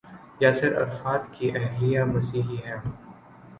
Yasir 0.41 0.71
Arafat 0.81 1.23
کی 1.33 1.51
اہلیہ 1.55 2.03
مسیحی 2.13 2.57
ہیں۔ 2.65 2.79